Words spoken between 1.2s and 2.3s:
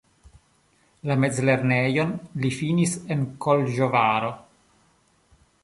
mezlernejon